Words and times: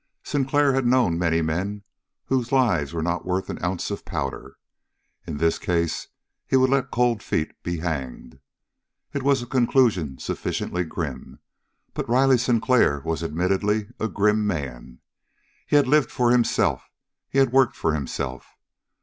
Sinclair 0.23 0.73
had 0.73 0.87
known 0.87 1.19
many 1.19 1.43
men 1.43 1.83
whose 2.25 2.51
lives 2.51 2.91
were 2.91 3.03
not 3.03 3.23
worth 3.23 3.51
an 3.51 3.63
ounce 3.63 3.91
of 3.91 4.03
powder. 4.03 4.57
In 5.27 5.37
this 5.37 5.59
case 5.59 6.07
he 6.47 6.55
would 6.57 6.71
let 6.71 6.89
Cold 6.89 7.21
Feet 7.21 7.51
be 7.61 7.77
hanged. 7.81 8.39
It 9.13 9.21
was 9.21 9.43
a 9.43 9.45
conclusion 9.45 10.17
sufficiently 10.17 10.83
grim, 10.85 11.37
but 11.93 12.09
Riley 12.09 12.39
Sinclair 12.39 13.03
was 13.05 13.21
admittedly 13.21 13.89
a 13.99 14.07
grim 14.07 14.47
man. 14.47 15.01
He 15.67 15.75
had 15.75 15.87
lived 15.87 16.09
for 16.09 16.31
himself, 16.31 16.89
he 17.29 17.37
had 17.37 17.51
worked 17.53 17.75
for 17.75 17.93
himself. 17.93 18.57